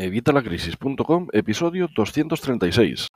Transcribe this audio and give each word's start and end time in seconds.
Evitalacrisis.com, 0.00 1.28
episodio 1.30 1.86
236. 1.94 3.08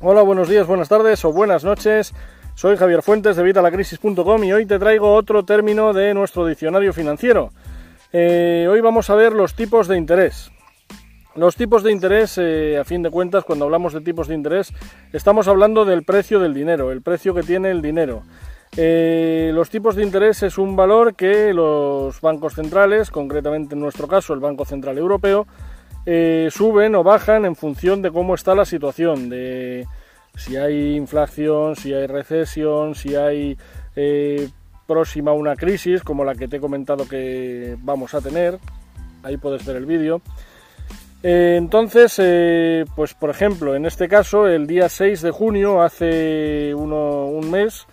Hola, 0.00 0.22
buenos 0.22 0.48
días, 0.48 0.68
buenas 0.68 0.88
tardes 0.88 1.24
o 1.24 1.32
buenas 1.32 1.64
noches. 1.64 2.14
Soy 2.54 2.76
Javier 2.76 3.02
Fuentes 3.02 3.34
de 3.34 3.42
Evitalacrisis.com 3.42 4.44
y 4.44 4.52
hoy 4.52 4.66
te 4.66 4.78
traigo 4.78 5.12
otro 5.12 5.44
término 5.44 5.92
de 5.92 6.14
nuestro 6.14 6.46
diccionario 6.46 6.92
financiero. 6.92 7.50
Eh, 8.12 8.68
hoy 8.70 8.80
vamos 8.80 9.10
a 9.10 9.16
ver 9.16 9.32
los 9.32 9.56
tipos 9.56 9.88
de 9.88 9.96
interés. 9.96 10.52
Los 11.34 11.56
tipos 11.56 11.82
de 11.82 11.90
interés, 11.90 12.38
eh, 12.38 12.78
a 12.78 12.84
fin 12.84 13.02
de 13.02 13.10
cuentas, 13.10 13.42
cuando 13.42 13.64
hablamos 13.64 13.92
de 13.92 14.00
tipos 14.00 14.28
de 14.28 14.36
interés, 14.36 14.72
estamos 15.12 15.48
hablando 15.48 15.84
del 15.84 16.04
precio 16.04 16.38
del 16.38 16.54
dinero, 16.54 16.92
el 16.92 17.02
precio 17.02 17.34
que 17.34 17.42
tiene 17.42 17.72
el 17.72 17.82
dinero. 17.82 18.22
Eh, 18.76 19.52
los 19.54 19.70
tipos 19.70 19.94
de 19.94 20.02
interés 20.02 20.42
es 20.42 20.58
un 20.58 20.74
valor 20.74 21.14
que 21.14 21.52
los 21.54 22.20
bancos 22.20 22.54
centrales, 22.54 23.10
concretamente 23.10 23.74
en 23.74 23.80
nuestro 23.80 24.08
caso 24.08 24.34
el 24.34 24.40
Banco 24.40 24.64
Central 24.64 24.98
Europeo, 24.98 25.46
eh, 26.06 26.48
suben 26.50 26.94
o 26.96 27.04
bajan 27.04 27.44
en 27.44 27.54
función 27.54 28.02
de 28.02 28.10
cómo 28.10 28.34
está 28.34 28.54
la 28.54 28.64
situación, 28.64 29.28
de 29.28 29.86
si 30.34 30.56
hay 30.56 30.96
inflación, 30.96 31.76
si 31.76 31.94
hay 31.94 32.08
recesión, 32.08 32.96
si 32.96 33.14
hay 33.14 33.56
eh, 33.94 34.48
próxima 34.88 35.32
una 35.32 35.54
crisis 35.54 36.02
como 36.02 36.24
la 36.24 36.34
que 36.34 36.48
te 36.48 36.56
he 36.56 36.60
comentado 36.60 37.08
que 37.08 37.76
vamos 37.80 38.12
a 38.14 38.20
tener. 38.20 38.58
Ahí 39.22 39.36
puedes 39.36 39.64
ver 39.64 39.76
el 39.76 39.86
vídeo. 39.86 40.20
entonces, 41.22 42.20
pues 42.94 43.14
por 43.14 43.30
ejemplo, 43.30 43.74
en 43.76 43.86
este 43.86 44.08
caso, 44.08 44.46
el 44.46 44.66
día 44.66 44.88
6 44.88 45.22
de 45.22 45.30
junio, 45.30 45.80
hace 45.80 46.74
un 46.74 47.50
mes, 47.50 47.86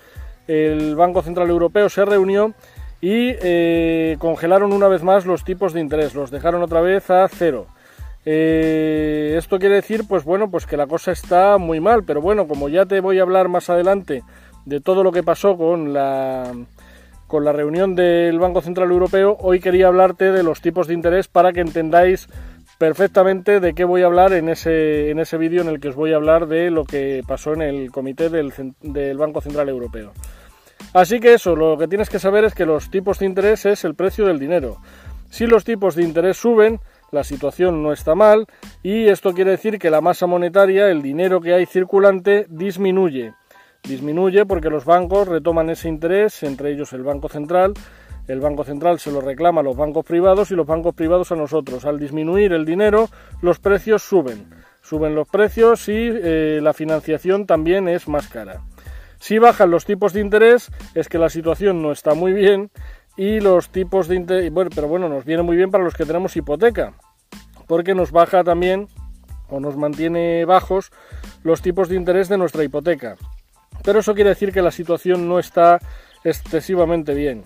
el 0.52 0.96
Banco 0.96 1.22
Central 1.22 1.50
Europeo 1.50 1.88
se 1.88 2.04
reunió 2.04 2.54
y 3.00 3.36
eh, 3.42 4.18
congelaron 4.20 4.74
una 4.74 4.88
vez 4.88 5.02
más 5.02 5.26
los 5.26 5.44
tipos 5.44 5.74
de 5.74 5.80
interés, 5.80 6.14
los 6.14 6.30
dejaron 6.30 6.62
otra 6.62 6.82
vez 6.82 7.10
a 7.10 7.28
cero. 7.30 7.68
Eh, 8.26 9.36
esto 9.38 9.58
quiere 9.60 9.76
decir, 9.76 10.04
pues 10.08 10.24
bueno, 10.24 10.52
pues 10.52 10.68
que 10.68 10.78
la 10.78 10.88
cosa 10.88 11.12
está 11.12 11.58
muy 11.58 11.80
mal, 11.80 12.04
pero 12.04 12.22
bueno, 12.22 12.48
como 12.48 12.70
ya 12.70 12.86
te 12.86 13.00
voy 13.00 13.20
a 13.20 13.24
hablar 13.24 13.48
más 13.48 13.70
adelante 13.70 14.24
de 14.66 14.82
todo 14.82 15.04
lo 15.04 15.12
que 15.12 15.24
pasó 15.24 15.58
con 15.58 15.94
la 15.94 16.52
con 17.26 17.46
la 17.46 17.54
reunión 17.54 17.96
del 17.96 18.38
Banco 18.40 18.60
Central 18.60 18.92
Europeo, 18.92 19.38
hoy 19.40 19.62
quería 19.62 19.88
hablarte 19.88 20.34
de 20.34 20.44
los 20.44 20.60
tipos 20.60 20.88
de 20.88 20.96
interés 20.96 21.30
para 21.30 21.54
que 21.54 21.62
entendáis 21.62 22.28
perfectamente 22.78 23.62
de 23.62 23.74
qué 23.74 23.86
voy 23.86 24.02
a 24.02 24.08
hablar 24.08 24.34
en 24.34 24.50
ese, 24.50 25.12
en 25.12 25.20
ese 25.20 25.38
vídeo 25.38 25.62
en 25.62 25.70
el 25.70 25.80
que 25.80 25.88
os 25.88 25.96
voy 25.96 26.12
a 26.12 26.18
hablar 26.18 26.48
de 26.48 26.70
lo 26.72 26.84
que 26.84 27.24
pasó 27.26 27.54
en 27.54 27.62
el 27.62 27.90
comité 27.90 28.30
del, 28.30 28.52
del 28.82 29.18
Banco 29.18 29.40
Central 29.40 29.70
Europeo. 29.70 30.12
Así 30.94 31.22
que 31.22 31.34
eso, 31.34 31.56
lo 31.56 31.78
que 31.78 31.88
tienes 31.88 32.10
que 32.10 32.20
saber 32.20 32.44
es 32.44 32.54
que 32.54 32.66
los 32.66 32.92
tipos 32.92 33.20
de 33.20 33.26
interés 33.26 33.66
es 33.66 33.86
el 33.86 33.96
precio 33.96 34.26
del 34.26 34.40
dinero. 34.40 34.78
Si 35.30 35.48
los 35.48 35.64
tipos 35.64 35.96
de 35.96 36.04
interés 36.04 36.36
suben, 36.36 36.82
la 37.12 37.24
situación 37.24 37.82
no 37.82 37.94
está 37.94 38.14
mal 38.14 38.46
y 38.84 39.08
esto 39.08 39.34
quiere 39.34 39.52
decir 39.52 39.80
que 39.80 39.90
la 39.90 40.02
masa 40.02 40.28
monetaria, 40.28 40.90
el 40.90 41.02
dinero 41.02 41.40
que 41.40 41.54
hay 41.54 41.66
circulante, 41.66 42.46
disminuye. 42.50 43.34
Disminuye 43.84 44.46
porque 44.46 44.70
los 44.70 44.84
bancos 44.84 45.30
retoman 45.30 45.70
ese 45.70 45.88
interés, 45.88 46.44
entre 46.44 46.72
ellos 46.72 46.92
el 46.92 47.04
Banco 47.04 47.30
Central. 47.30 47.74
El 48.28 48.42
Banco 48.42 48.66
Central 48.66 49.00
se 49.00 49.12
lo 49.12 49.22
reclama 49.22 49.62
a 49.62 49.64
los 49.64 49.78
bancos 49.78 50.06
privados 50.06 50.52
y 50.52 50.56
los 50.56 50.68
bancos 50.68 50.94
privados 50.94 51.32
a 51.32 51.36
nosotros. 51.36 51.86
Al 51.86 52.00
disminuir 52.00 52.52
el 52.52 52.66
dinero, 52.66 53.10
los 53.42 53.60
precios 53.60 54.04
suben. 54.04 54.54
Suben 54.82 55.16
los 55.16 55.28
precios 55.30 55.88
y 55.88 55.94
eh, 55.96 56.60
la 56.62 56.74
financiación 56.74 57.46
también 57.46 57.88
es 57.88 58.08
más 58.08 58.28
cara. 58.28 58.62
Si 59.22 59.38
bajan 59.38 59.70
los 59.70 59.86
tipos 59.86 60.14
de 60.14 60.20
interés 60.20 60.72
es 60.96 61.08
que 61.08 61.20
la 61.20 61.30
situación 61.30 61.84
no 61.84 61.92
está 61.92 62.16
muy 62.16 62.34
bien 62.34 62.72
y 63.16 63.40
los 63.40 63.70
tipos 63.70 64.08
de 64.08 64.16
interés, 64.16 64.52
bueno, 64.52 64.72
pero 64.74 64.88
bueno, 64.88 65.10
nos 65.10 65.26
viene 65.26 65.44
muy 65.44 65.56
bien 65.56 65.70
para 65.70 65.84
los 65.84 65.94
que 65.94 66.08
tenemos 66.08 66.36
hipoteca, 66.36 66.94
porque 67.68 67.94
nos 67.94 68.12
baja 68.12 68.44
también 68.44 68.88
o 69.48 69.60
nos 69.60 69.78
mantiene 69.78 70.44
bajos 70.46 70.92
los 71.44 71.62
tipos 71.62 71.88
de 71.88 71.98
interés 71.98 72.30
de 72.30 72.40
nuestra 72.40 72.64
hipoteca. 72.64 73.16
Pero 73.84 74.00
eso 74.00 74.16
quiere 74.16 74.32
decir 74.32 74.52
que 74.52 74.64
la 74.64 74.72
situación 74.72 75.30
no 75.30 75.38
está 75.38 75.78
excesivamente 76.24 77.14
bien. 77.14 77.46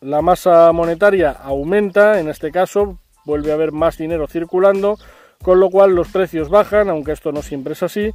La 0.00 0.20
masa 0.20 0.72
monetaria 0.72 1.30
aumenta, 1.30 2.18
en 2.18 2.28
este 2.28 2.50
caso 2.50 2.98
vuelve 3.24 3.52
a 3.52 3.54
haber 3.54 3.70
más 3.70 3.98
dinero 3.98 4.26
circulando, 4.26 4.98
con 5.44 5.60
lo 5.60 5.70
cual 5.70 5.94
los 5.94 6.08
precios 6.08 6.48
bajan, 6.48 6.88
aunque 6.88 7.12
esto 7.12 7.30
no 7.30 7.42
siempre 7.42 7.74
es 7.74 7.84
así, 7.84 8.12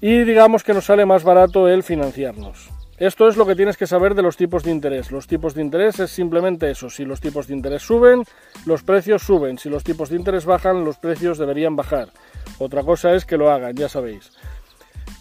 y 0.00 0.24
digamos 0.24 0.62
que 0.64 0.74
nos 0.74 0.86
sale 0.86 1.06
más 1.06 1.24
barato 1.24 1.68
el 1.68 1.82
financiarnos. 1.82 2.70
Esto 2.96 3.26
es 3.26 3.36
lo 3.36 3.44
que 3.44 3.56
tienes 3.56 3.76
que 3.76 3.88
saber 3.88 4.14
de 4.14 4.22
los 4.22 4.36
tipos 4.36 4.62
de 4.62 4.70
interés. 4.70 5.10
Los 5.10 5.26
tipos 5.26 5.54
de 5.54 5.62
interés 5.62 5.98
es 5.98 6.10
simplemente 6.10 6.70
eso. 6.70 6.88
Si 6.88 7.04
los 7.04 7.20
tipos 7.20 7.48
de 7.48 7.54
interés 7.54 7.82
suben, 7.82 8.22
los 8.66 8.84
precios 8.84 9.22
suben. 9.22 9.58
Si 9.58 9.68
los 9.68 9.82
tipos 9.82 10.10
de 10.10 10.16
interés 10.16 10.44
bajan, 10.44 10.84
los 10.84 10.98
precios 10.98 11.36
deberían 11.36 11.74
bajar. 11.74 12.10
Otra 12.58 12.84
cosa 12.84 13.14
es 13.14 13.24
que 13.24 13.36
lo 13.36 13.50
hagan, 13.50 13.74
ya 13.74 13.88
sabéis. 13.88 14.30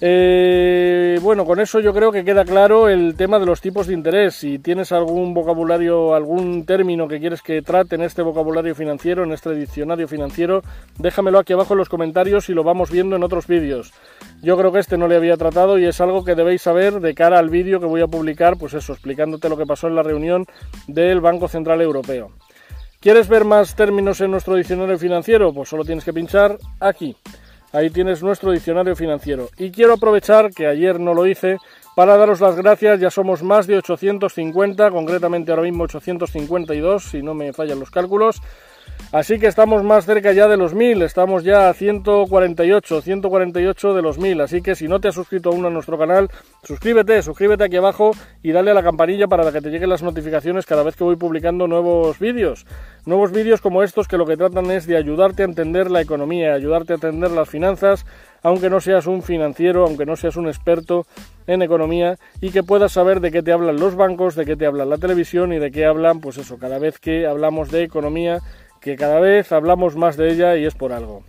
Eh, 0.05 1.17
bueno, 1.21 1.45
con 1.45 1.61
eso 1.61 1.79
yo 1.79 1.93
creo 1.93 2.11
que 2.11 2.25
queda 2.25 2.43
claro 2.43 2.89
el 2.89 3.15
tema 3.15 3.39
de 3.39 3.45
los 3.45 3.61
tipos 3.61 3.87
de 3.87 3.93
interés. 3.93 4.35
Si 4.35 4.59
tienes 4.59 4.91
algún 4.91 5.33
vocabulario, 5.33 6.13
algún 6.13 6.65
término 6.65 7.07
que 7.07 7.21
quieres 7.21 7.41
que 7.41 7.61
trate 7.61 7.95
en 7.95 8.01
este 8.01 8.21
vocabulario 8.21 8.75
financiero, 8.75 9.23
en 9.23 9.31
este 9.31 9.55
diccionario 9.55 10.07
financiero, 10.07 10.61
déjamelo 10.99 11.39
aquí 11.39 11.53
abajo 11.53 11.73
en 11.73 11.77
los 11.77 11.87
comentarios 11.87 12.49
y 12.49 12.53
lo 12.53 12.65
vamos 12.65 12.91
viendo 12.91 13.15
en 13.15 13.23
otros 13.23 13.47
vídeos. 13.47 13.93
Yo 14.41 14.57
creo 14.57 14.73
que 14.73 14.79
este 14.79 14.97
no 14.97 15.07
le 15.07 15.15
había 15.15 15.37
tratado 15.37 15.79
y 15.79 15.85
es 15.85 16.01
algo 16.01 16.25
que 16.25 16.35
debéis 16.35 16.61
saber 16.61 16.99
de 16.99 17.15
cara 17.15 17.39
al 17.39 17.49
vídeo 17.49 17.79
que 17.79 17.85
voy 17.85 18.01
a 18.01 18.07
publicar, 18.07 18.57
pues 18.57 18.73
eso, 18.73 18.91
explicándote 18.91 19.47
lo 19.47 19.55
que 19.55 19.65
pasó 19.65 19.87
en 19.87 19.95
la 19.95 20.03
reunión 20.03 20.45
del 20.87 21.21
Banco 21.21 21.47
Central 21.47 21.79
Europeo. 21.79 22.31
¿Quieres 22.99 23.27
ver 23.27 23.45
más 23.45 23.75
términos 23.75 24.19
en 24.21 24.31
nuestro 24.31 24.55
diccionario 24.55 24.97
financiero? 24.97 25.53
Pues 25.53 25.69
solo 25.69 25.85
tienes 25.85 26.03
que 26.03 26.13
pinchar 26.13 26.57
aquí. 26.79 27.15
Ahí 27.73 27.89
tienes 27.89 28.21
nuestro 28.21 28.51
diccionario 28.51 28.95
financiero. 28.95 29.49
Y 29.57 29.71
quiero 29.71 29.93
aprovechar 29.93 30.51
que 30.51 30.67
ayer 30.67 30.99
no 30.99 31.15
lo 31.15 31.25
hice 31.25 31.57
para 31.95 32.17
daros 32.17 32.39
las 32.39 32.55
gracias. 32.55 32.99
Ya 32.99 33.09
somos 33.09 33.41
más 33.41 33.65
de 33.65 33.77
850, 33.77 34.91
concretamente 34.91 35.51
ahora 35.51 35.63
mismo 35.63 35.85
852, 35.85 37.03
si 37.03 37.23
no 37.23 37.33
me 37.33 37.51
fallan 37.51 37.79
los 37.79 37.89
cálculos. 37.89 38.41
Así 39.11 39.37
que 39.37 39.47
estamos 39.47 39.83
más 39.83 40.05
cerca 40.05 40.31
ya 40.31 40.47
de 40.47 40.57
los 40.57 40.73
1000, 40.73 41.03
estamos 41.03 41.43
ya 41.43 41.69
a 41.69 41.73
148, 41.73 43.01
148 43.01 43.93
de 43.93 44.01
los 44.01 44.17
1000. 44.17 44.41
Así 44.41 44.61
que 44.61 44.75
si 44.75 44.87
no 44.87 44.99
te 44.99 45.09
has 45.09 45.15
suscrito 45.15 45.49
aún 45.49 45.65
a 45.65 45.69
nuestro 45.69 45.97
canal, 45.99 46.29
suscríbete, 46.63 47.21
suscríbete 47.21 47.63
aquí 47.63 47.77
abajo 47.77 48.11
y 48.41 48.51
dale 48.51 48.71
a 48.71 48.73
la 48.73 48.81
campanilla 48.81 49.27
para 49.27 49.51
que 49.51 49.61
te 49.61 49.69
lleguen 49.69 49.89
las 49.89 50.01
notificaciones 50.01 50.65
cada 50.65 50.83
vez 50.83 50.95
que 50.95 51.03
voy 51.03 51.15
publicando 51.15 51.67
nuevos 51.67 52.17
vídeos. 52.17 52.65
Nuevos 53.05 53.31
vídeos 53.31 53.61
como 53.61 53.83
estos 53.83 54.07
que 54.07 54.17
lo 54.17 54.25
que 54.25 54.37
tratan 54.37 54.71
es 54.71 54.87
de 54.87 54.97
ayudarte 54.97 55.43
a 55.43 55.45
entender 55.45 55.91
la 55.91 56.01
economía, 56.01 56.53
ayudarte 56.53 56.93
a 56.93 56.95
entender 56.95 57.31
las 57.31 57.49
finanzas, 57.49 58.05
aunque 58.41 58.69
no 58.69 58.81
seas 58.81 59.07
un 59.07 59.21
financiero, 59.21 59.85
aunque 59.85 60.05
no 60.05 60.15
seas 60.15 60.37
un 60.37 60.47
experto 60.47 61.05
en 61.45 61.61
economía 61.61 62.17
y 62.41 62.51
que 62.51 62.63
puedas 62.63 62.93
saber 62.93 63.19
de 63.19 63.31
qué 63.31 63.43
te 63.43 63.51
hablan 63.51 63.79
los 63.79 63.95
bancos, 63.95 64.35
de 64.35 64.45
qué 64.45 64.55
te 64.55 64.65
habla 64.65 64.85
la 64.85 64.97
televisión 64.97 65.53
y 65.53 65.59
de 65.59 65.71
qué 65.71 65.85
hablan, 65.85 66.19
pues 66.19 66.37
eso, 66.37 66.57
cada 66.57 66.79
vez 66.79 66.99
que 66.99 67.27
hablamos 67.27 67.71
de 67.71 67.83
economía 67.83 68.39
que 68.83 68.95
cada 68.95 69.19
vez 69.19 69.51
hablamos 69.51 69.95
más 69.95 70.17
de 70.17 70.31
ella 70.31 70.57
y 70.57 70.65
es 70.65 70.75
por 70.75 70.91
algo. 70.91 71.23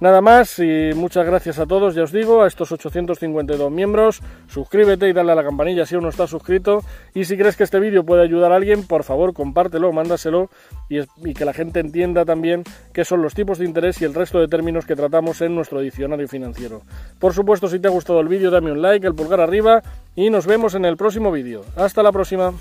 Nada 0.00 0.20
más 0.20 0.58
y 0.58 0.90
muchas 0.94 1.24
gracias 1.24 1.58
a 1.60 1.66
todos, 1.66 1.94
ya 1.94 2.02
os 2.02 2.12
digo, 2.12 2.42
a 2.42 2.48
estos 2.48 2.70
852 2.72 3.70
miembros. 3.70 4.20
Suscríbete 4.48 5.08
y 5.08 5.12
dale 5.12 5.32
a 5.32 5.34
la 5.36 5.44
campanilla 5.44 5.86
si 5.86 5.94
aún 5.94 6.04
no 6.04 6.10
estás 6.10 6.30
suscrito. 6.30 6.82
Y 7.14 7.24
si 7.24 7.38
crees 7.38 7.56
que 7.56 7.62
este 7.62 7.78
vídeo 7.78 8.04
puede 8.04 8.22
ayudar 8.22 8.52
a 8.52 8.56
alguien, 8.56 8.86
por 8.86 9.04
favor 9.04 9.32
compártelo, 9.32 9.92
mándaselo 9.92 10.50
y, 10.90 10.98
y, 10.98 11.32
que 11.32 11.44
la 11.44 11.54
gente 11.54 11.80
entienda 11.80 12.24
también 12.24 12.64
qué 12.92 13.04
son 13.04 13.22
los 13.22 13.34
tipos 13.34 13.58
de 13.58 13.66
interés 13.66 14.02
y 14.02 14.04
el 14.04 14.14
resto 14.14 14.40
de 14.40 14.48
términos 14.48 14.84
que 14.84 14.96
tratamos 14.96 15.40
en 15.40 15.54
nuestro 15.54 15.80
diccionario 15.80 16.28
financiero. 16.28 16.82
Por 17.20 17.32
supuesto, 17.32 17.68
si 17.68 17.78
te 17.78 17.88
ha 17.88 17.92
gustado 17.92 18.20
el 18.20 18.28
vídeo, 18.28 18.50
dame 18.50 18.72
un 18.72 18.82
like, 18.82 19.06
el 19.06 19.14
pulgar 19.14 19.40
arriba 19.40 19.82
y 20.16 20.28
nos 20.28 20.44
vemos 20.46 20.74
en 20.74 20.84
el 20.84 20.96
próximo 20.96 21.30
vídeo. 21.30 21.64
Hasta 21.76 22.02
la 22.02 22.10
próxima. 22.10 22.52